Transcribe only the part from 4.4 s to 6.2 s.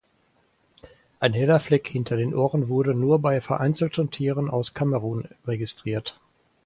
aus Kamerun registriert.